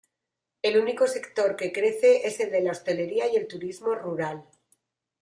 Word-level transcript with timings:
El 0.63 0.79
único 0.79 1.05
sector 1.05 1.55
que 1.55 1.71
crece 1.71 2.25
es 2.27 2.39
el 2.39 2.49
de 2.49 2.61
la 2.61 2.71
hostelería 2.71 3.31
y 3.31 3.35
el 3.35 3.47
turismo 3.47 3.93
rural. 3.93 4.43